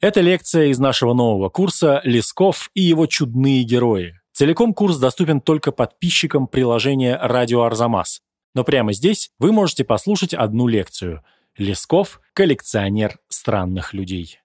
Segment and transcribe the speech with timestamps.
[0.00, 4.20] Это лекция из нашего нового курса «Лесков и его чудные герои».
[4.32, 8.20] Целиком курс доступен только подписчикам приложения «Радио Арзамас».
[8.54, 11.22] Но прямо здесь вы можете послушать одну лекцию
[11.56, 14.38] «Лесков– коллекционер странных людей».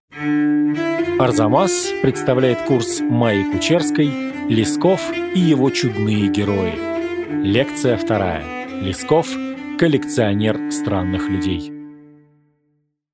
[1.20, 4.10] Арзамас представляет курс Майи Кучерской
[4.48, 5.02] «Лесков
[5.36, 7.44] и его чудные герои».
[7.44, 8.46] Лекция вторая.
[8.82, 9.28] Лесков–
[9.78, 11.72] коллекционер странных людей.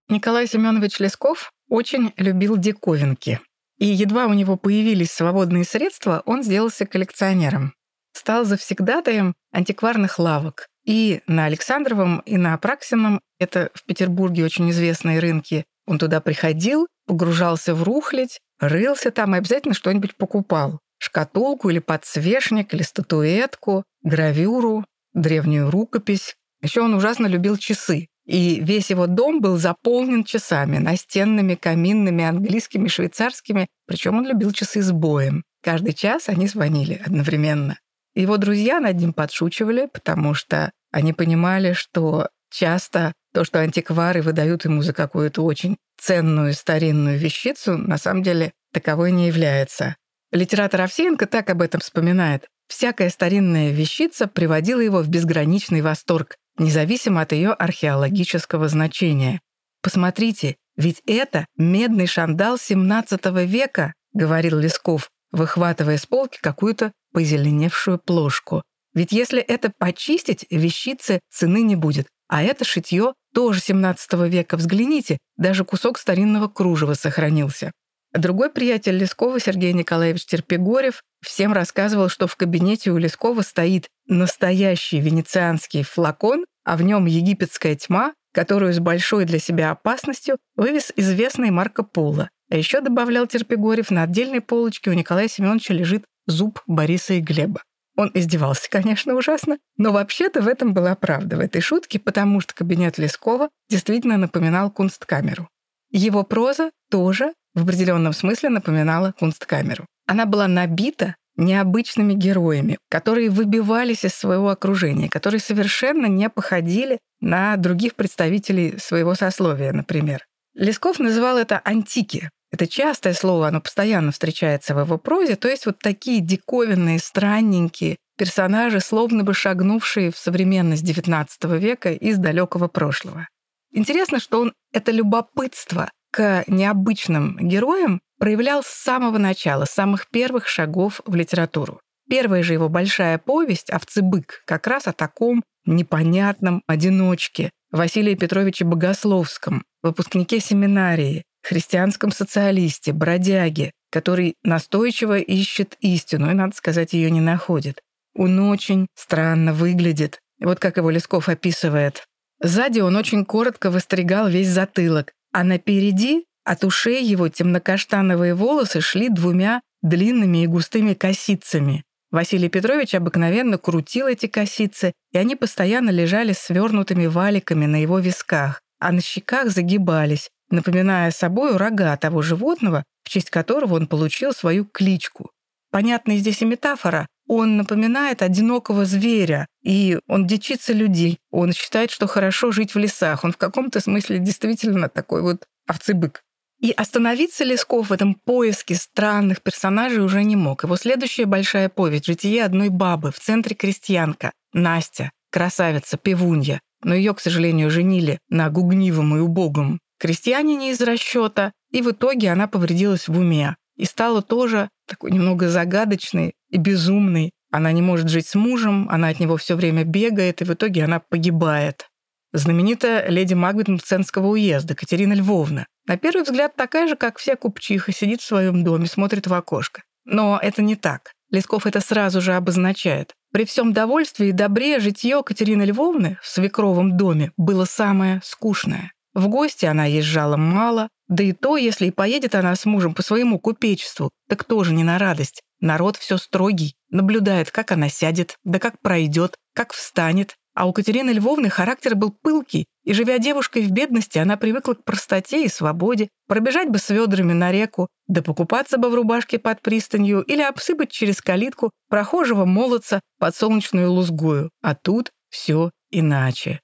[0.10, 3.40] Николай Семенович Лесков очень любил диковинки.
[3.78, 7.74] И едва у него появились свободные средства, он сделался коллекционером.
[8.14, 10.68] Стал завсегдатаем антикварных лавок.
[10.84, 16.88] И на Александровом, и на Апраксином, это в Петербурге очень известные рынки, он туда приходил,
[17.06, 20.80] погружался в рухлядь, рылся там и обязательно что-нибудь покупал.
[21.00, 26.36] Шкатулку или подсвечник, или статуэтку, гравюру, древнюю рукопись.
[26.62, 28.08] Еще он ужасно любил часы.
[28.28, 33.68] И весь его дом был заполнен часами, настенными, каминными, английскими, швейцарскими.
[33.88, 35.44] Причем он любил часы с боем.
[35.64, 37.80] Каждый час они звонили одновременно.
[38.16, 44.66] Его друзья над ним подшучивали, потому что они понимали, что часто то, что антиквары выдают
[44.66, 49.96] ему за какую-то очень ценную старинную вещицу, на самом деле таковой не является.
[50.32, 52.48] Литератор Овсеенко так об этом вспоминает.
[52.68, 59.40] Всякая старинная вещица приводила его в безграничный восторг, независимо от ее археологического значения.
[59.82, 68.64] «Посмотрите, ведь это медный шандал XVII века»,— говорил Лесков, выхватывая с полки какую-то позеленевшую плошку.
[68.94, 72.08] «Ведь если это почистить, вещицы цены не будет.
[72.28, 74.58] А это шитье тоже XVII века.
[74.58, 77.72] Взгляните, даже кусок старинного кружева сохранился.
[78.18, 85.00] Другой приятель Лескова, Сергей Николаевич Терпигорев, всем рассказывал, что в кабинете у Лескова стоит настоящий
[85.00, 91.52] венецианский флакон, а в нем египетская тьма, которую с большой для себя опасностью вывез известный
[91.52, 92.30] Марко Поло.
[92.50, 97.62] А еще добавлял Терпигорев, на отдельной полочке у Николая Семеновича лежит зуб Бориса и Глеба.
[97.96, 102.54] Он издевался, конечно, ужасно, но вообще-то в этом была правда, в этой шутке, потому что
[102.56, 105.50] кабинет Лескова действительно напоминал кунсткамеру.
[105.90, 109.86] Его проза тоже в определенном смысле напоминала кунсткамеру.
[110.06, 117.58] Она была набита необычными героями, которые выбивались из своего окружения, которые совершенно не походили на
[117.58, 120.26] других представителей своего сословия, например.
[120.54, 122.30] Лесков называл это антики.
[122.52, 127.98] Это частое слово, оно постоянно встречается в его прозе, то есть вот такие диковинные, странненькие
[128.18, 133.28] персонажи, словно бы шагнувшие в современность XIX века из далекого прошлого.
[133.72, 140.48] Интересно, что он это любопытство к необычным героям проявлял с самого начала, с самых первых
[140.48, 141.80] шагов в литературу.
[142.10, 149.66] Первая же его большая повесть «Овцебык» как раз о таком непонятном одиночке Василии Петровиче Богословском,
[149.84, 157.82] выпускнике семинарии, христианском социалисте, бродяге, который настойчиво ищет истину и, надо сказать, ее не находит.
[158.16, 160.20] Он очень странно выглядит.
[160.40, 162.04] Вот как его Лесков описывает.
[162.42, 169.08] Сзади он очень коротко выстригал весь затылок, а напереди от ушей его темнокаштановые волосы шли
[169.08, 171.84] двумя длинными и густыми косицами.
[172.10, 178.62] Василий Петрович обыкновенно крутил эти косицы, и они постоянно лежали свернутыми валиками на его висках,
[178.80, 184.66] а на щеках загибались, напоминая собой рога того животного, в честь которого он получил свою
[184.66, 185.30] кличку.
[185.70, 187.06] Понятная здесь и метафора.
[187.28, 191.20] Он напоминает одинокого зверя, и он дичится людей.
[191.30, 193.24] Он считает, что хорошо жить в лесах.
[193.24, 196.24] Он в каком-то смысле действительно такой вот овцебык.
[196.60, 200.64] И остановиться Лесков в этом поиске странных персонажей уже не мог.
[200.64, 206.62] Его следующая большая повесть «Житие одной бабы» в центре крестьянка, Настя, красавица, певунья.
[206.84, 212.32] Но ее, к сожалению, женили на гугнивом и убогом крестьянине из расчета, и в итоге
[212.32, 217.32] она повредилась в уме и стала тоже такой немного загадочной и безумной.
[217.52, 220.84] Она не может жить с мужем, она от него все время бегает, и в итоге
[220.84, 221.88] она погибает.
[222.34, 225.66] Знаменитая леди Магбет Мценского уезда, Катерина Львовна.
[225.88, 229.84] На первый взгляд такая же, как вся купчиха, сидит в своем доме, смотрит в окошко.
[230.04, 231.14] Но это не так.
[231.30, 233.14] Лесков это сразу же обозначает.
[233.32, 238.92] При всем довольстве и добре житье Катерины Львовны в свекровом доме было самое скучное.
[239.14, 243.02] В гости она езжала мало, да и то, если и поедет она с мужем по
[243.02, 245.42] своему купечеству, так тоже не на радость.
[245.60, 250.36] Народ все строгий, наблюдает, как она сядет, да как пройдет, как встанет.
[250.54, 254.84] А у Катерины Львовны характер был пылкий, и, живя девушкой в бедности, она привыкла к
[254.84, 259.62] простоте и свободе, пробежать бы с ведрами на реку, да покупаться бы в рубашке под
[259.62, 264.50] пристанью или обсыпать через калитку прохожего молодца под солнечную лузгую.
[264.62, 266.60] А тут все иначе.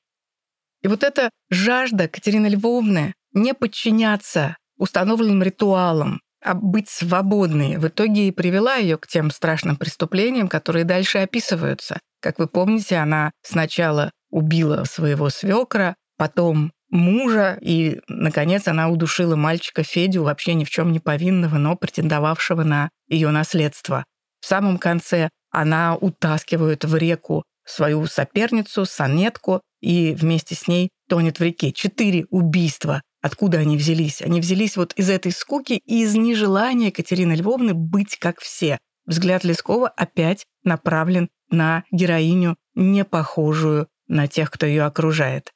[0.82, 8.28] И вот эта жажда Катерины Львовны не подчиняться установленным ритуалом, а быть свободной в итоге
[8.28, 12.00] и привела ее к тем страшным преступлениям, которые дальше описываются.
[12.22, 19.84] Как вы помните, она сначала убила своего свекра, потом мужа, и, наконец, она удушила мальчика
[19.84, 24.06] Федю, вообще ни в чем не повинного, но претендовавшего на ее наследство.
[24.42, 31.40] В самом конце она утаскивает в реку свою соперницу, сонетку, и вместе с ней тонет
[31.40, 31.72] в реке.
[31.72, 33.02] Четыре убийства.
[33.24, 34.22] Откуда они взялись?
[34.22, 38.78] Они взялись вот из этой скуки и из нежелания Екатерины Львовны быть как все.
[39.06, 45.52] Взгляд Лескова опять направлен на героиню, не похожую на тех, кто ее окружает.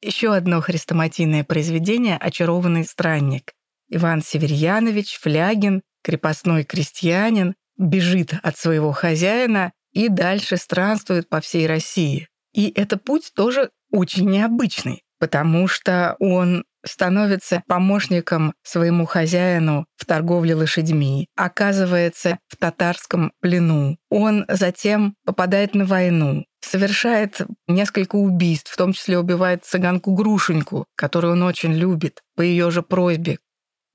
[0.00, 3.54] Еще одно хрестоматийное произведение «Очарованный странник».
[3.88, 12.28] Иван Северьянович, Флягин, крепостной крестьянин, бежит от своего хозяина и дальше странствует по всей России.
[12.52, 20.54] И этот путь тоже очень необычный, потому что он становится помощником своему хозяину в торговле
[20.54, 23.96] лошадьми, оказывается в татарском плену.
[24.10, 31.34] Он затем попадает на войну, совершает несколько убийств, в том числе убивает цыганку Грушеньку, которую
[31.34, 33.38] он очень любит, по ее же просьбе.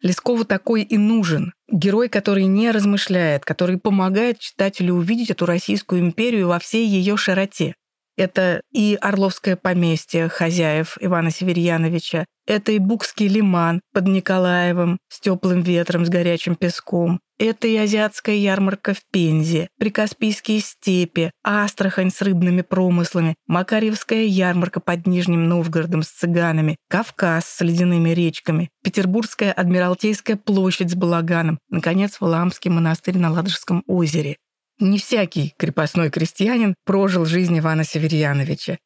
[0.01, 1.53] Лескову такой и нужен.
[1.71, 7.75] Герой, который не размышляет, который помогает читателю увидеть эту Российскую империю во всей ее широте.
[8.17, 15.62] Это и Орловское поместье хозяев Ивана Северьяновича, это и Букский лиман под Николаевым с теплым
[15.62, 22.62] ветром, с горячим песком, это и азиатская ярмарка в Пензе, Прикаспийские степи, Астрахань с рыбными
[22.62, 30.91] промыслами, Макарьевская ярмарка под Нижним Новгородом с цыганами, Кавказ с ледяными речками, Петербургская Адмиралтейская площадь
[30.91, 34.38] с балаганом, наконец, Валамский монастырь на Ладожском озере.
[34.80, 38.77] Не всякий крепостной крестьянин прожил жизнь Ивана Северьяновича.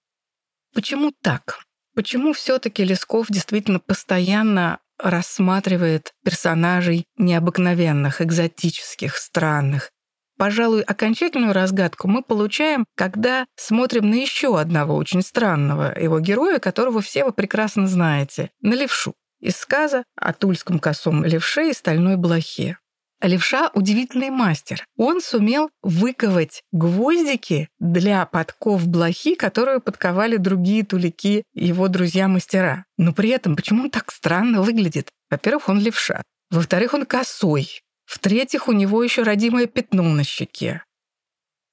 [0.74, 1.64] Почему так?
[1.96, 9.92] Почему все-таки Лесков действительно постоянно рассматривает персонажей необыкновенных, экзотических, странных?
[10.38, 17.02] Пожалуй, окончательную разгадку мы получаем, когда смотрим на еще одного очень странного его героя, которого
[17.02, 22.78] все вы прекрасно знаете, на левшу из сказа о тульском косом левше и стальной блохе.
[23.22, 24.86] Левша– удивительный мастер.
[24.96, 32.86] Он сумел выковать гвоздики для подков блохи, которые подковали другие тулики его друзья-мастера.
[32.98, 35.10] Но при этом почему он так странно выглядит?
[35.30, 36.24] Во-первых, он левша.
[36.50, 37.82] Во-вторых, он косой.
[38.06, 40.84] В-третьих, у него еще родимое пятно на щеке.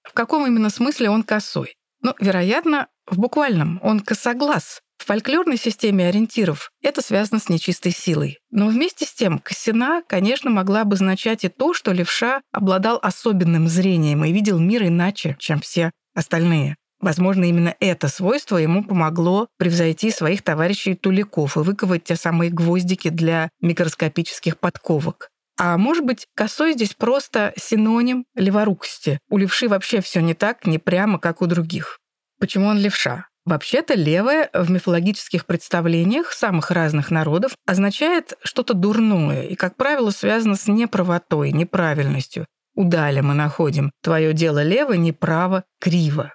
[0.02, 1.76] В каком именно смысле он косой?
[2.02, 3.78] Ну, вероятно, в буквальном.
[3.82, 4.81] Он косоглаз.
[4.98, 8.38] В фольклорной системе ориентиров это связано с нечистой силой.
[8.50, 14.25] Но вместе с тем косина, конечно, могла обозначать и то, что левша обладал особенным зрением
[14.25, 16.76] и видел мир иначе, чем все остальные.
[17.00, 23.10] Возможно, именно это свойство ему помогло превзойти своих товарищей туликов и выковать те самые гвоздики
[23.10, 25.28] для микроскопических подковок.
[25.58, 29.19] А может быть, косой здесь просто синоним леворукости.
[29.31, 31.98] У левши вообще все не так, не прямо, как у других.
[32.38, 33.28] Почему он левша?
[33.46, 40.56] Вообще-то левое в мифологических представлениях самых разных народов означает что-то дурное и, как правило, связано
[40.56, 42.46] с неправотой, неправильностью.
[42.75, 46.34] Удали мы находим «твое дело лево, неправо, криво».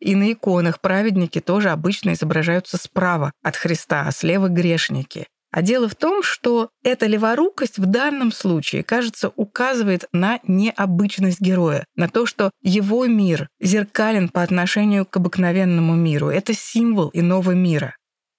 [0.00, 5.28] И на иконах праведники тоже обычно изображаются справа от Христа, а слева грешники.
[5.50, 11.84] А дело в том, что эта леворукость в данном случае, кажется, указывает на необычность героя,
[11.96, 16.28] на то, что его мир зеркален по отношению к обыкновенному миру.
[16.28, 17.96] Это символ иного мира.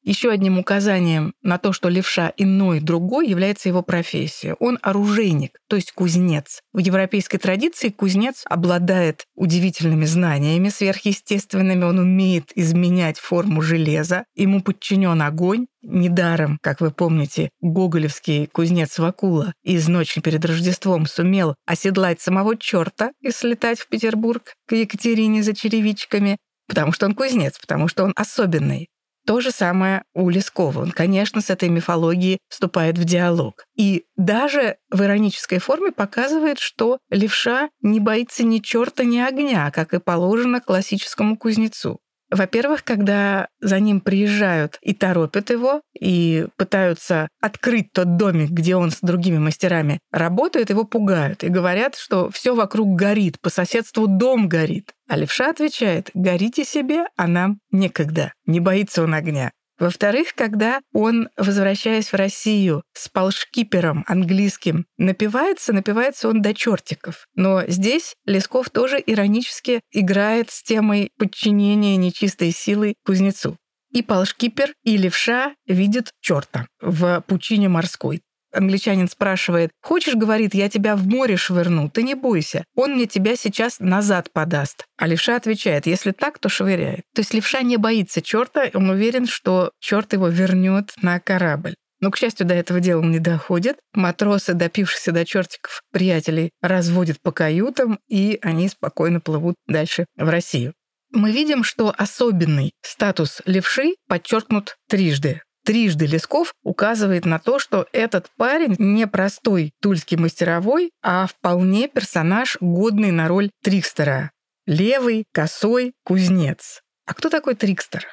[0.09, 4.55] Еще одним указанием на то, что левша иной другой, является его профессия.
[4.55, 6.61] Он оружейник, то есть кузнец.
[6.73, 15.21] В европейской традиции кузнец обладает удивительными знаниями сверхъестественными, он умеет изменять форму железа, ему подчинен
[15.21, 15.67] огонь.
[15.83, 23.11] Недаром, как вы помните, гоголевский кузнец Вакула из «Ночи перед Рождеством» сумел оседлать самого черта
[23.21, 28.13] и слетать в Петербург к Екатерине за черевичками, потому что он кузнец, потому что он
[28.15, 28.89] особенный.
[29.29, 30.81] То же самое у Лескова.
[30.81, 33.63] Он, конечно, с этой мифологией вступает в диалог.
[33.75, 39.93] И даже в иронической форме показывает, что левша не боится ни черта, ни огня, как
[39.93, 41.99] и положено классическому кузнецу.
[42.29, 48.91] Во-первых, когда за ним приезжают и торопят его, и пытаются открыть тот домик, где он
[48.91, 54.47] с другими мастерами работает, его пугают и говорят, что все вокруг горит, по соседству дом
[54.47, 54.93] горит.
[55.07, 58.33] А левша отвечает, горите себе, а нам некогда.
[58.45, 59.51] Не боится он огня.
[59.79, 67.25] Во-вторых, когда он, возвращаясь в Россию с полшкипером английским, напивается, напивается он до чертиков.
[67.33, 73.57] Но здесь Лесков тоже иронически играет с темой подчинения нечистой силы кузнецу.
[73.91, 78.21] И полшкипер, и левша видят черта в пучине морской.
[78.51, 83.35] Англичанин спрашивает, «Хочешь,— говорит,— я тебя в море швырну, ты не бойся, он мне тебя
[83.35, 84.85] сейчас назад подаст».
[84.97, 87.03] А левша отвечает, если так, то швыряет.
[87.13, 91.75] То есть левша не боится черта, он уверен, что черт его вернет на корабль.
[92.01, 93.77] Но, к счастью, до этого дела не доходит.
[93.93, 100.73] Матросы, допившиеся до чертиков приятелей, разводят по каютам, и они спокойно плывут дальше в Россию.
[101.11, 105.41] Мы видим, что особенный статус левши подчеркнут трижды.
[105.69, 112.57] Трижды Лесков указывает на то, что этот парень не простой тульский мастеровой, а вполне персонаж,
[112.59, 114.31] годный на роль Трикстера.
[114.65, 116.81] Левый, косой, кузнец.
[117.05, 118.07] А кто такой Трикстер?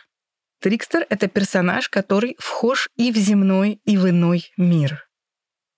[0.60, 5.08] Трикстер— это персонаж, который вхож и в земной, и в иной мир.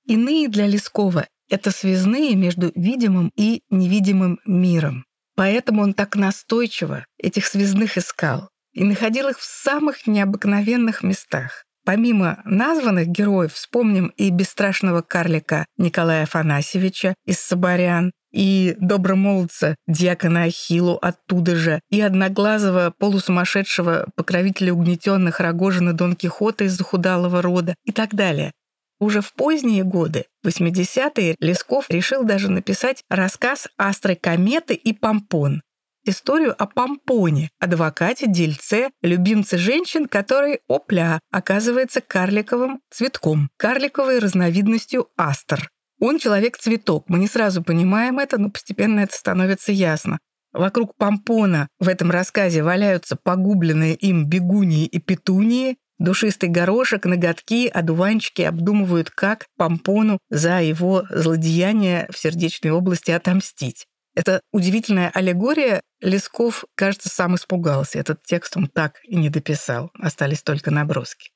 [0.05, 5.05] Иные для Лескова— это связные между видимым и невидимым миром.
[5.37, 11.67] Поэтому он так настойчиво этих связных искал и находил их в самых необыкновенных местах.
[11.89, 20.99] Помимо названных героев вспомним и бесстрашного карлика Николая Афанасьевича из Соборян, и добромолодца дьякона Ахилу
[21.01, 28.15] оттуда же, и одноглазого полусумасшедшего покровителя угнетенных Рогожина Дон Кихота из захудалого рода и так
[28.15, 28.53] далее.
[29.01, 35.63] Уже в поздние годы, 80-е, Лесков решил даже написать рассказ «Астры кометы и помпон»,
[36.09, 45.71] историю о помпоне, адвокате, дельце, любимце женщин, который, опля, оказывается карликовым цветком, карликовой разновидностью астр.
[46.01, 50.19] Он человек-цветок, мы не сразу понимаем это, но постепенно это становится ясно.
[50.53, 58.43] Вокруг помпона в этом рассказе валяются погубленные им бегунии и петунии, Душистый горошек, ноготки, одуванчики
[58.43, 63.87] обдумывают, как помпону за его злодеяние в сердечной области отомстить.
[64.19, 65.81] Это удивительная аллегория.
[66.01, 68.01] Лесков, кажется, сам испугался.
[68.01, 69.93] Этот текст он так и не дописал.
[69.95, 71.31] Остались только наброски.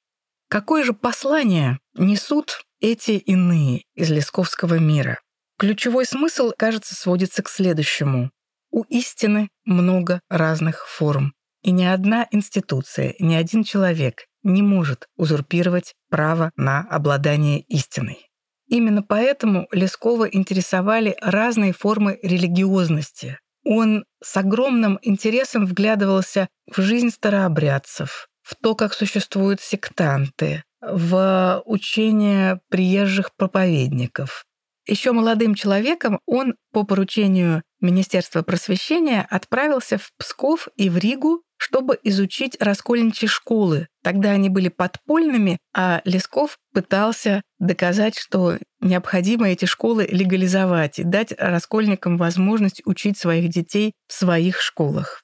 [0.48, 5.20] Какое же послание несут эти иные из лесковского мира?
[5.60, 8.32] Ключевой смысл, кажется, сводится к следующему.
[8.72, 11.34] У истины много разных форм.
[11.62, 18.31] И ни одна институция, ни один человек не может узурпировать право на обладание истиной.
[18.72, 23.38] Именно поэтому Лескова интересовали разные формы религиозности.
[23.66, 32.60] Он с огромным интересом вглядывался в жизнь старообрядцев, в то, как существуют сектанты, в учение
[32.70, 34.46] приезжих проповедников.
[34.86, 41.96] Еще молодым человеком он по поручению Министерства просвещения отправился в Псков и в Ригу чтобы
[42.02, 43.86] изучить раскольничьи школы.
[44.02, 51.32] Тогда они были подпольными, а Лесков пытался доказать, что необходимо эти школы легализовать и дать
[51.38, 55.22] раскольникам возможность учить своих детей в своих школах.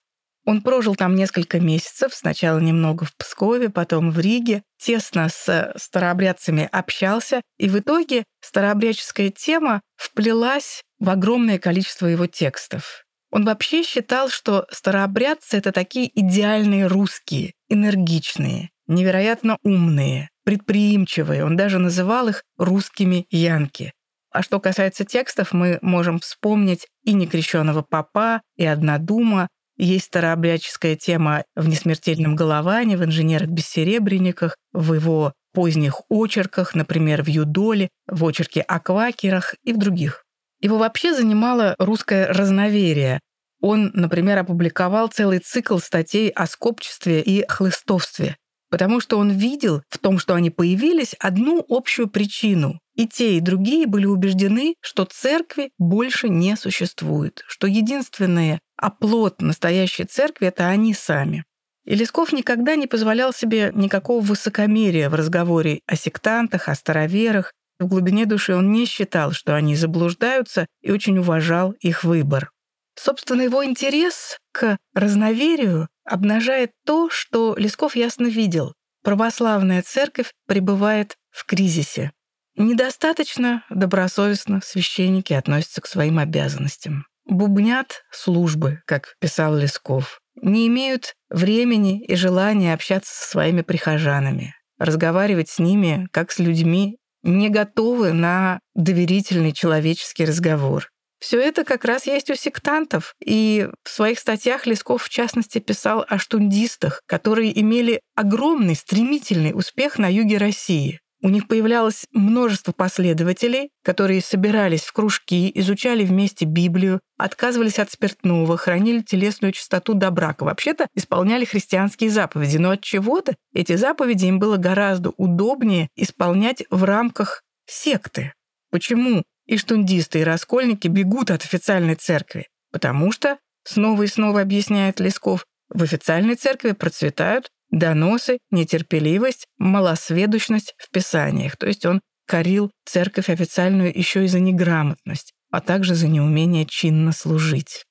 [0.49, 6.67] Он прожил там несколько месяцев, сначала немного в Пскове, потом в Риге, тесно с старообрядцами
[6.73, 13.05] общался, и в итоге старообрядческая тема вплелась в огромное количество его текстов.
[13.31, 21.45] Он вообще считал, что старообрядцы— это такие идеальные русские, энергичные, невероятно умные, предприимчивые.
[21.45, 23.93] Он даже называл их русскими янки.
[24.31, 29.49] А что касается текстов, мы можем вспомнить и некрещенного папа, и однодума.
[29.79, 37.89] Есть старообрядческая тема в «Несмертельном головании», в «Инженерах-бессеребренниках», в его поздних очерках, например, в «Юдоле»,
[38.09, 40.25] в очерке о квакерах и в других.
[40.61, 43.21] Его вообще занимало русское разноверие.
[43.61, 48.37] Он, например, опубликовал целый цикл статей о скопчестве и хлыстовстве,
[48.71, 52.81] потому что он видел в том, что они появились, одну общую причину.
[52.99, 60.03] И те, и другие были убеждены, что церкви больше не существует, что единственный оплот настоящей
[60.03, 61.45] церкви— это они сами.
[61.85, 67.87] И Лесков никогда не позволял себе никакого высокомерия в разговоре о сектантах, о староверах, в
[67.87, 72.51] глубине души он не считал, что они заблуждаются, и очень уважал их выбор.
[72.97, 78.75] Собственно, его интерес к разноверию обнажает то, что Лесков ясно видел.
[79.05, 82.11] Православная церковь пребывает в кризисе.
[82.59, 87.07] Недостаточно добросовестно священники относятся к своим обязанностям.
[87.25, 90.19] Бубнят службы, как писал Лесков.
[90.43, 96.97] Не имеют времени и желания общаться со своими прихожанами, разговаривать с ними, как с людьми
[97.23, 100.89] не готовы на доверительный человеческий разговор.
[101.21, 103.15] Все это как раз есть у сектантов.
[103.25, 109.99] И в своих статьях Лесков, в частности, писал о штундистах, которые имели огромный, стремительный успех
[109.99, 111.01] на юге России.
[111.21, 118.57] У них появлялось множество последователей, которые собирались в кружки, изучали вместе Библию, отказывались от спиртного,
[118.57, 120.45] хранили телесную чистоту до брака.
[120.45, 126.85] Вообще-то исполняли христианские заповеди, но от чего-то эти заповеди им было гораздо удобнее исполнять в
[126.85, 128.33] рамках секты.
[128.71, 132.47] Почему иштундисты и раскольники бегут от официальной церкви?
[132.71, 140.91] Потому что, снова и снова объясняет Лесков, в официальной церкви процветают доносы, нетерпеливость, малосведущность в
[140.91, 141.57] писаниях.
[141.57, 147.13] То есть он корил церковь официальную еще и за неграмотность, а также за неумение чинно
[147.13, 147.85] служить.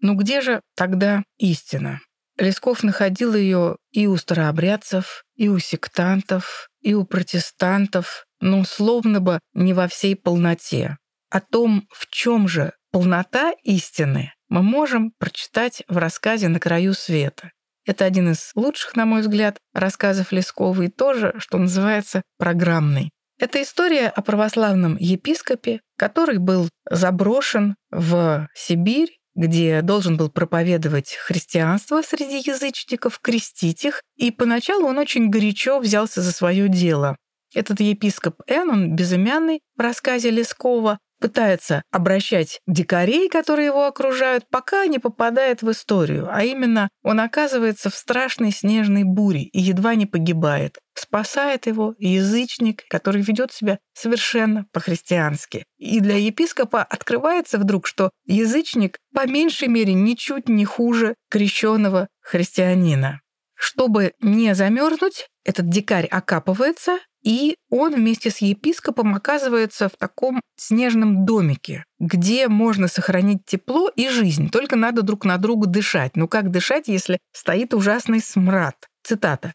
[0.00, 2.00] Ну где же тогда истина?
[2.38, 9.40] Лесков находил ее и у старообрядцев, и у сектантов, и у протестантов, но словно бы
[9.52, 10.96] не во всей полноте.
[11.28, 17.52] О том, в чем же полнота истины, мы можем прочитать в рассказе «На краю света».
[17.86, 23.10] Это один из лучших, на мой взгляд, рассказов Лескова и тоже, что называется, программный.
[23.38, 32.02] Это история о православном епископе, который был заброшен в Сибирь, где должен был проповедовать христианство
[32.02, 37.16] среди язычников, крестить их, и поначалу он очень горячо взялся за свое дело.
[37.54, 44.86] Этот епископ Эн, он безымянный в рассказе Лескова, пытается обращать дикарей, которые его окружают, пока
[44.86, 50.06] не попадает в историю, а именно он оказывается в страшной снежной буре и едва не
[50.06, 50.78] погибает.
[50.94, 55.64] Спасает его язычник, который ведет себя совершенно по-христиански.
[55.78, 63.20] И для епископа открывается вдруг, что язычник по меньшей мере ничуть не хуже крещенного христианина.
[63.54, 71.24] Чтобы не замерзнуть, этот дикарь окапывается, и он вместе с епископом оказывается в таком снежном
[71.24, 76.16] домике, где можно сохранить тепло и жизнь, только надо друг на друга дышать.
[76.16, 78.76] Ну как дышать, если стоит ужасный смрад?
[79.02, 79.54] Цитата.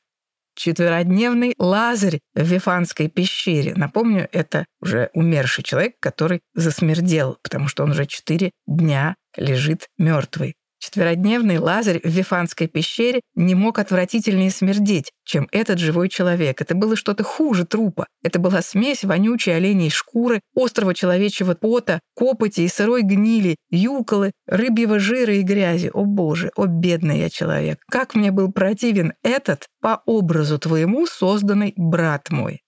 [0.55, 3.74] Четверодневный Лазарь в Вифанской пещере.
[3.75, 10.55] Напомню, это уже умерший человек, который засмердел, потому что он уже четыре дня лежит мертвый.
[10.85, 16.61] Четверодневный Лазарь в Вифанской пещере не мог отвратительнее смердеть, чем этот живой человек.
[16.61, 18.05] Это было что-то хуже трупа.
[18.21, 24.99] Это была смесь вонючей оленей шкуры, острого человечьего пота, копоти и сырой гнили, юколы, рыбьего
[24.99, 25.89] жира и грязи.
[25.91, 27.79] О боже, о бедный я человек!
[27.89, 32.61] Как мне был противен этот по образу твоему созданный брат мой!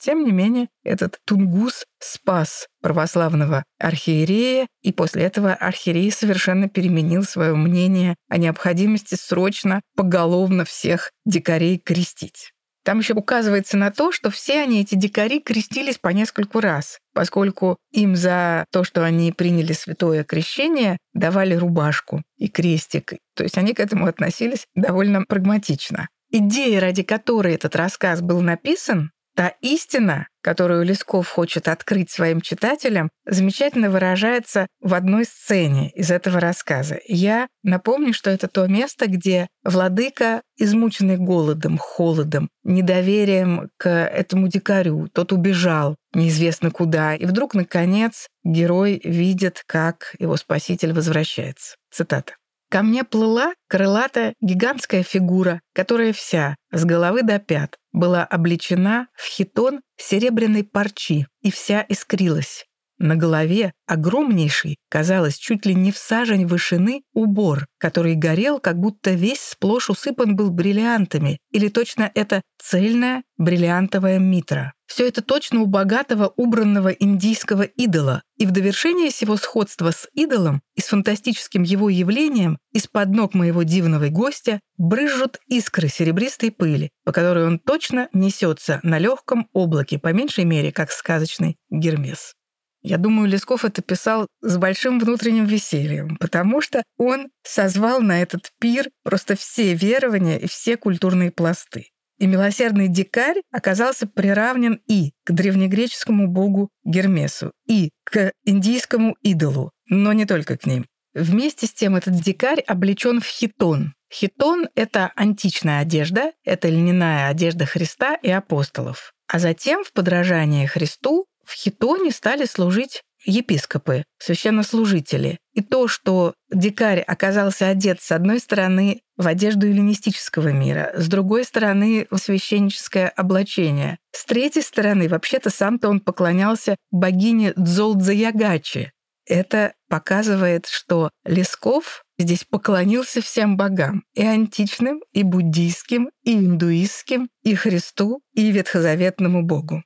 [0.00, 7.54] Тем не менее, этот Тунгус спас православного архиерея, и после этого архиерей совершенно переменил свое
[7.54, 12.52] мнение о необходимости срочно поголовно всех дикарей крестить.
[12.82, 17.76] Там еще указывается на то, что все они, эти дикари, крестились по нескольку раз, поскольку
[17.92, 23.12] им за то, что они приняли святое крещение, давали рубашку и крестик.
[23.34, 26.08] То есть они к этому относились довольно прагматично.
[26.30, 29.10] Идея, ради которой этот рассказ был написан,
[29.40, 36.40] Та истина, которую Лесков хочет открыть своим читателям, замечательно выражается в одной сцене из этого
[36.40, 36.98] рассказа.
[37.08, 45.08] Я напомню, что это то место, где владыка, измученный голодом, холодом, недоверием к этому дикарю,
[45.10, 51.76] тот убежал неизвестно куда, и вдруг, наконец, герой видит, как его спаситель возвращается.
[51.90, 52.34] Цитата.
[52.70, 59.26] Ко мне плыла крылатая гигантская фигура, которая вся, с головы до пят, была облечена в
[59.26, 62.66] хитон серебряной парчи и вся искрилась.
[63.02, 69.12] На голове огромнейший, казалось, чуть ли не в сажень вышины, убор, который горел, как будто
[69.12, 74.74] весь сплошь усыпан был бриллиантами, или точно это цельная бриллиантовая митра.
[74.84, 80.60] Все это точно у богатого убранного индийского идола, и в довершение всего сходства с идолом
[80.74, 87.12] и с фантастическим его явлением из-под ног моего дивного гостя брызжут искры серебристой пыли, по
[87.12, 92.34] которой он точно несется на легком облаке, по меньшей мере, как сказочный Гермес.
[92.82, 98.50] Я думаю, Лесков это писал с большим внутренним весельем, потому что он созвал на этот
[98.58, 101.88] пир просто все верования и все культурные пласты.
[102.18, 110.12] И милосердный дикарь оказался приравнен и к древнегреческому богу Гермесу, и к индийскому идолу, но
[110.12, 110.86] не только к ним.
[111.14, 113.94] Вместе с тем этот дикарь облечен в хитон.
[114.12, 119.12] Хитон— это античная одежда, это льняная одежда Христа и апостолов.
[119.26, 125.38] А затем, в подражание Христу, в Хитоне стали служить епископы, священнослужители.
[125.52, 131.44] И то, что дикарь оказался одет с одной стороны в одежду эллинистического мира, с другой
[131.44, 138.92] стороны в священническое облачение, с третьей стороны вообще-то сам-то он поклонялся богине Дзолдзаягачи.
[139.26, 147.56] Это показывает, что Лесков здесь поклонился всем богам, и античным, и буддийским, и индуистским, и
[147.56, 149.82] Христу, и ветхозаветному богу.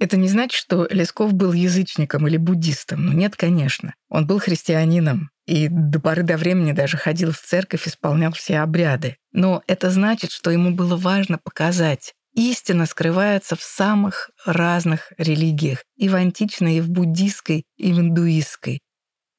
[0.00, 3.06] Это не значит, что Лесков был язычником или буддистом.
[3.06, 3.94] Ну нет, конечно.
[4.08, 9.16] Он был христианином и до поры до времени даже ходил в церковь, исполнял все обряды.
[9.32, 16.08] Но это значит, что ему было важно показать истина скрывается в самых разных религиях, и
[16.08, 18.80] в античной, и в буддийской, и в индуистской.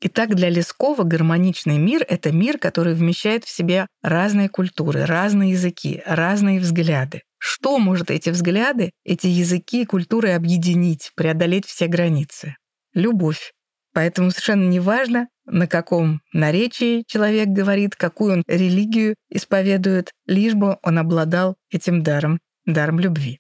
[0.04, 6.02] Итак, для Лескова гармоничный мир— это мир, который вмещает в себя разные культуры, разные языки,
[6.06, 7.22] разные взгляды.
[7.44, 12.56] Что может эти взгляды, эти языки и культуры объединить, преодолеть все границы?
[12.94, 13.52] Любовь.
[13.94, 20.78] Поэтому совершенно не важно, на каком наречии человек говорит, какую он религию исповедует, лишь бы
[20.84, 23.40] он обладал этим даром, даром любви.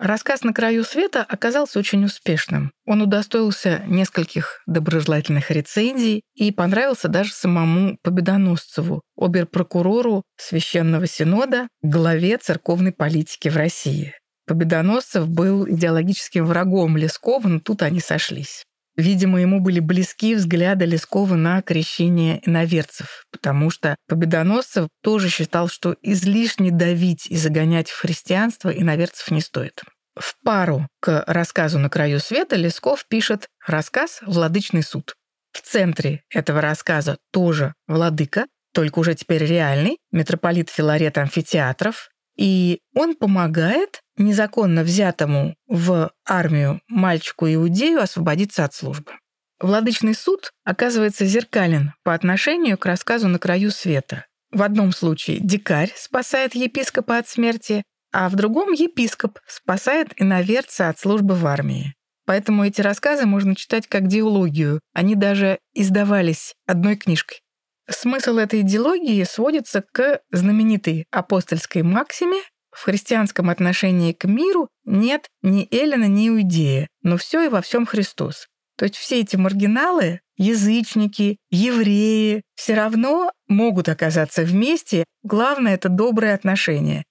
[0.00, 2.72] Рассказ «На краю света» оказался очень успешным.
[2.86, 12.92] Он удостоился нескольких доброжелательных рецензий и понравился даже самому Победоносцеву, оберпрокурору Священного Синода, главе церковной
[12.92, 14.14] политики в России.
[14.46, 18.64] Победоносцев был идеологическим врагом Лескова, но тут они сошлись.
[19.00, 25.96] Видимо, ему были близки взгляды Лескова на крещение иноверцев, потому что Победоносцев тоже считал, что
[26.02, 29.82] излишне давить и загонять в христианство иноверцев не стоит.
[30.18, 35.14] В пару к рассказу «На краю света» Лесков пишет рассказ «Владычный суд».
[35.52, 43.16] В центре этого рассказа тоже владыка, только уже теперь реальный, митрополит Филарет Амфитеатров, и он
[43.16, 49.12] помогает незаконно взятому в армию мальчику-иудею освободиться от службы.
[49.60, 54.26] Владычный суд оказывается зеркален по отношению к рассказу «На краю света».
[54.50, 60.98] В одном случае дикарь спасает епископа от смерти, а в другом епископ спасает иноверца от
[60.98, 61.94] службы в армии.
[62.26, 64.80] Поэтому эти рассказы можно читать как диалогию.
[64.92, 67.40] Они даже издавались одной книжкой.
[67.88, 72.40] Смысл этой идеологии сводится к знаменитой апостольской максиме
[72.72, 77.86] в христианском отношении к миру нет ни Эллина, ни Иудея, но все и во всем
[77.86, 78.46] Христос.
[78.76, 85.04] То есть все эти маргиналы, язычники, евреи, все равно могут оказаться вместе.
[85.22, 87.04] Главное— это добрые отношения.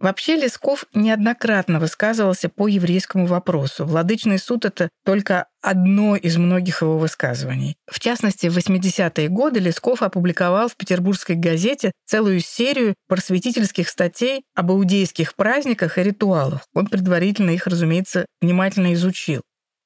[0.00, 3.86] Вообще Лесков неоднократно высказывался по еврейскому вопросу.
[3.86, 7.76] Владычный суд— это только одно из многих его высказываний.
[7.90, 14.72] В частности, в 80-е годы Лесков опубликовал в петербургской газете целую серию просветительских статей об
[14.72, 16.66] иудейских праздниках и ритуалах.
[16.74, 19.42] Он предварительно их, разумеется, внимательно изучил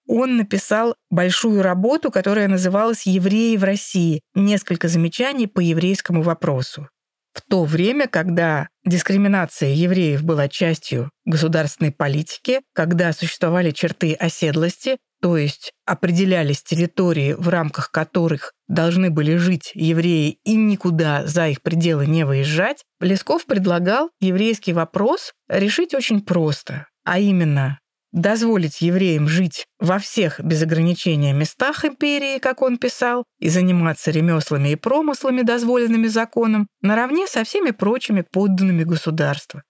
[0.08, 4.22] он написал большую работу, которая называлась «Евреи в России.
[4.34, 6.88] Несколько замечаний по еврейскому вопросу»
[7.32, 15.36] в то время, когда дискриминация евреев была частью государственной политики, когда существовали черты оседлости, то
[15.36, 22.06] есть определялись территории, в рамках которых должны были жить евреи и никуда за их пределы
[22.06, 27.78] не выезжать, Лесков предлагал еврейский вопрос решить очень просто, а именно
[28.12, 34.70] дозволить евреям жить во всех без ограничения местах империи, как он писал, и заниматься ремеслами
[34.70, 39.62] и промыслами, дозволенными законом, наравне со всеми прочими подданными государства.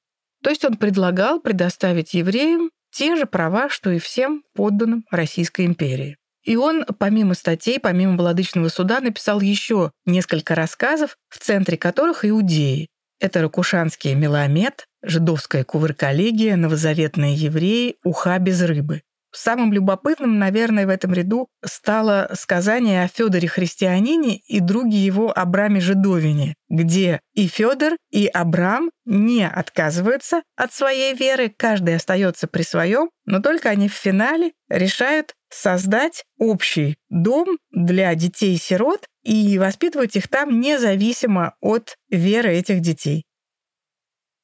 [0.43, 6.17] То есть он предлагал предоставить евреям те же права, что и всем подданным Российской империи.
[6.45, 12.89] И он, помимо статей, помимо Владычного суда, написал еще несколько рассказов, в центре которых иудеи.
[13.21, 19.03] Это Ракушанский Меломед, жидовская кувырколегия, новозаветные евреи, уха без рыбы.
[19.31, 25.81] Самым любопытным, наверное, в этом ряду стало сказание о Федоре Христианине и друге его Абраме
[25.81, 33.11] Жидовине, где и Федор, и Абрам не отказываются от своей веры, каждый остается при своем,
[33.27, 40.59] но только они в финале решают создать общий дом для детей-сирот и воспитывать их там
[40.59, 43.25] независимо от веры этих детей.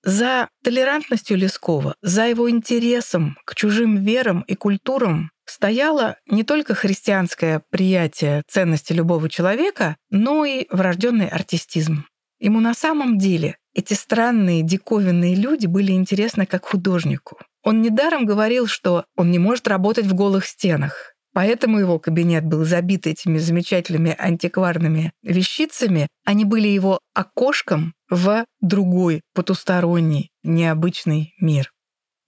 [0.05, 7.63] За толерантностью Лескова, за его интересом к чужим верам и культурам стояло не только христианское
[7.71, 12.05] приятие ценности любого человека, но и врожденный артистизм.
[12.39, 17.39] Ему на самом деле эти странные диковинные люди были интересны как художнику.
[17.63, 21.14] Он недаром говорил, что он не может работать в голых стенах.
[21.35, 26.07] Поэтому его кабинет был забит этими замечательными антикварными вещицами.
[26.25, 31.73] Они были его окошком в другой, потусторонний, необычный мир.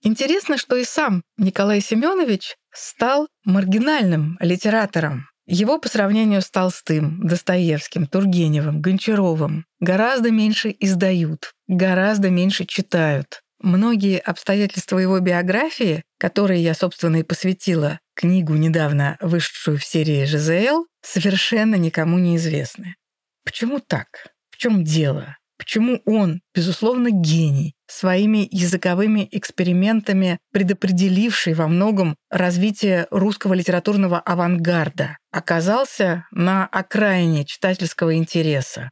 [0.03, 5.29] Интересно, что и сам Николай Семенович стал маргинальным литератором.
[5.47, 13.41] Его по сравнению с Толстым, Достоевским, Тургеневым, Гончаровым гораздо меньше издают, гораздо меньше читают.
[13.59, 20.85] Многие обстоятельства его биографии, которые я, собственно, и посвятила книгу, недавно вышедшую в серии ЖЗЛ,
[21.01, 22.95] совершенно никому не известны.
[23.43, 24.07] Почему так?
[24.51, 25.37] В чем дело?
[25.57, 36.27] Почему он, безусловно, гений, своими языковыми экспериментами предопределивший во многом развитие русского литературного авангарда, оказался
[36.31, 38.91] на окраине читательского интереса?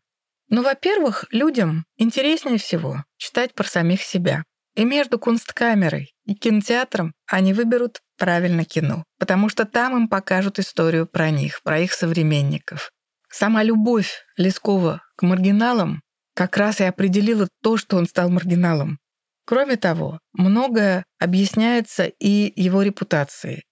[0.49, 4.43] Ну, во-первых, людям интереснее всего читать про самих себя.
[4.75, 11.07] И между кунсткамерой и кинотеатром они выберут правильно кино, потому что там им покажут историю
[11.07, 12.91] про них, про их современников.
[13.29, 16.01] Сама любовь Лескова к маргиналам
[16.33, 18.99] как раз и определила то, что он стал маргиналом.
[19.45, 23.63] Кроме того, многое объясняется и его репутацией.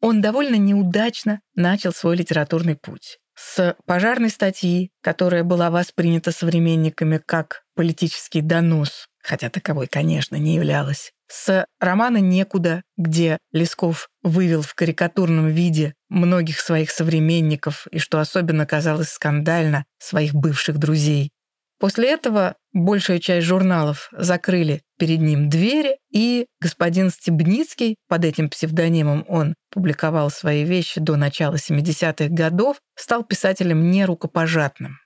[0.00, 3.18] Он довольно неудачно начал свой литературный путь.
[3.34, 11.12] С пожарной статьи, которая была воспринята современниками как политический донос, хотя таковой, конечно, не являлась,
[11.30, 18.64] с романа «Некуда», где Лесков вывел в карикатурном виде многих своих современников и, что особенно
[18.64, 21.30] казалось скандально, своих бывших друзей.
[21.78, 29.24] После этого большая часть журналов закрыли перед ним двери, и господин Стебницкий, под этим псевдонимом
[29.28, 34.96] он публиковал свои вещи до начала 70-х годов, стал писателем нерукопожатным.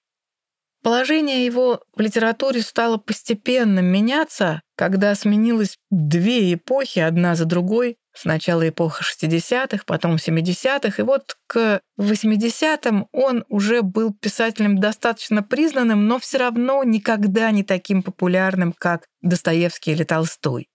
[0.83, 7.99] Положение его в литературе стало постепенно меняться, когда сменилось две эпохи одна за другой.
[8.14, 16.07] Сначала эпоха 60-х, потом 70-х, и вот к 80-м он уже был писателем достаточно признанным,
[16.07, 20.68] но все равно никогда не таким популярным, как Достоевский или Толстой.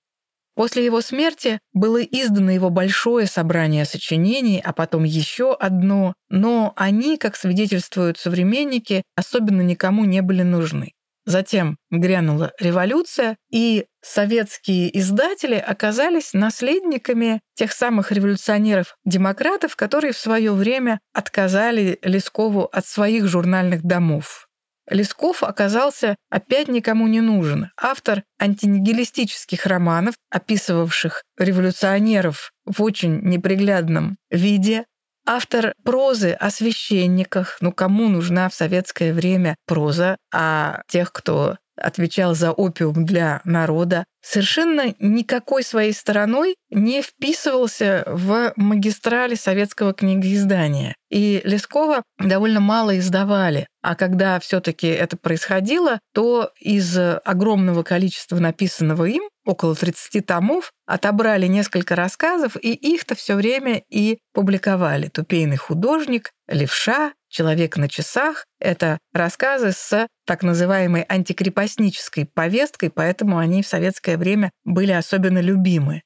[0.58, 7.18] После его смерти было издано его большое собрание сочинений, а потом еще одно, но они,
[7.18, 10.94] как свидетельствуют современники, особенно никому не были нужны.
[11.28, 21.00] Затем грянула революция, и советские издатели оказались наследниками тех самых революционеров-демократов, которые в свое время
[21.14, 24.47] отказали Лескову от своих журнальных домов.
[24.90, 27.72] Лесков оказался опять никому не нужен.
[27.80, 34.86] Автор антинигилистических романов, описывавших революционеров в очень неприглядном виде,
[35.26, 37.58] автор прозы о священниках.
[37.60, 44.06] Ну, кому нужна в советское время проза о тех, кто отвечал за опиум для народа,
[44.22, 50.96] совершенно никакой своей стороной не вписывался в магистрали советского книгоиздания.
[51.10, 53.68] И Лескова довольно мало издавали.
[53.82, 61.48] А когда все-таки это происходило, то из огромного количества написанного им, около 30 томов, отобрали
[61.48, 65.08] несколько рассказов, и их-то все время и публиковали.
[65.08, 73.62] «Тупейный художник», «Левша», «Человек на часах»— это рассказы с так называемой антикрепостнической повесткой, поэтому они
[73.62, 76.04] в советское время были особенно любимы.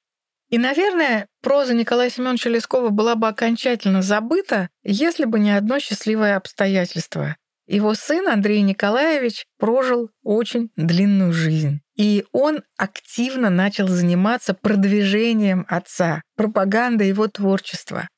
[0.50, 6.36] И, наверное, проза Николая Семеновича Лескова была бы окончательно забыта, если бы не одно счастливое
[6.36, 7.38] обстоятельство.
[7.68, 11.80] Его сын Андрей Николаевич прожил очень длинную жизнь.
[11.96, 18.10] И он активно начал заниматься продвижением отца, пропагандой его творчества.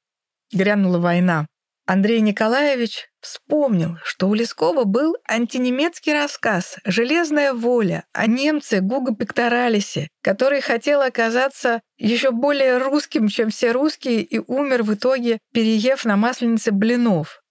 [0.51, 1.45] Грянула война.
[1.85, 10.07] Андрей Николаевич вспомнил, что у Лескова был антинемецкий рассказ «Железная воля» о немце Гуго Пекторалисе,
[10.21, 16.15] который хотел оказаться еще более русским, чем все русские, и умер в итоге, переев на
[16.15, 17.41] масленице блинов.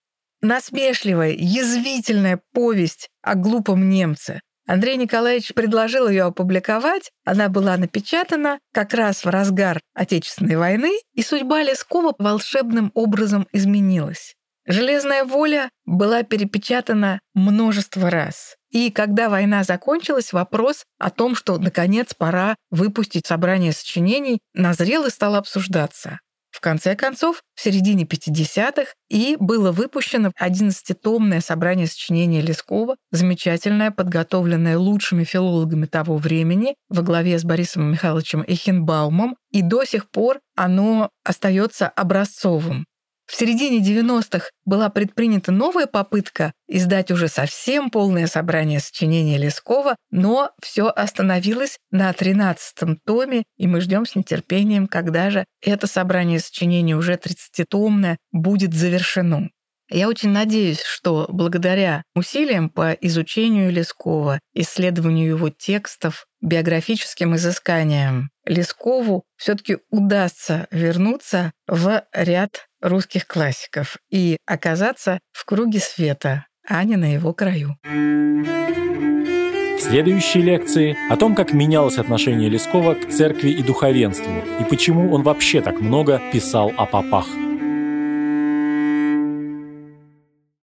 [0.40, 4.40] Насмешливая, язвительная повесть о глупом немце.
[4.66, 11.22] Андрей Николаевич предложил ее опубликовать, она была напечатана как раз в разгар Отечественной войны, и
[11.22, 14.35] судьба Лескова волшебным образом изменилась.
[14.64, 18.57] «Железная воля» была перепечатана множество раз.
[18.70, 25.11] И когда война закончилась, вопрос о том, что, наконец, пора выпустить собрание сочинений, назрел и
[25.11, 26.20] стал обсуждаться.
[26.62, 35.25] Конце концов, в середине 50-х и было выпущено 11-томное собрание сочинений Лескова, замечательное, подготовленное лучшими
[35.25, 41.88] филологами того времени во главе с Борисом Михайловичем Эхенбаумом, и до сих пор оно остается
[41.88, 42.87] образцовым.
[43.33, 50.51] В середине 90-х была предпринята новая попытка издать уже совсем полное собрание сочинений Лескова, но
[50.61, 56.95] все остановилось на 13-м томе, и мы ждем с нетерпением, когда же это собрание сочинений
[56.95, 59.49] уже 30-томное будет завершено.
[59.88, 69.25] Я очень надеюсь, что благодаря усилиям по изучению Лескова, исследованию его текстов, биографическим изысканиям, Лескову
[69.37, 77.14] все-таки удастся вернуться в ряд русских классиков и оказаться в круге света, а не на
[77.14, 77.77] его краю.
[77.83, 85.12] В следующей лекции о том, как менялось отношение Лескова к церкви и духовенству, и почему
[85.12, 87.27] он вообще так много писал о попах.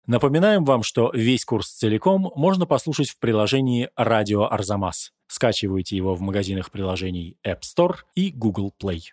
[0.07, 5.12] Напоминаем вам, что весь курс целиком можно послушать в приложении «Радио Арзамас».
[5.29, 9.12] Скачивайте его в магазинах приложений App Store и Google Play.